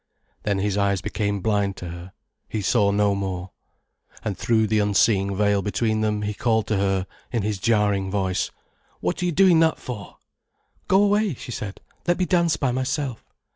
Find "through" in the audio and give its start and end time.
4.35-4.65